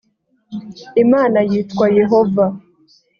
imana 1.03 1.39
yitwa 1.51 1.85
yehova 1.97 2.45